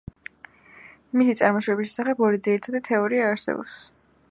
[1.19, 3.81] მისი წარმოშობის შესახებ ორი ძირითადი თეორია არსებობს.